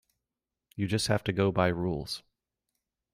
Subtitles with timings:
[0.75, 2.23] You just have to go by rules.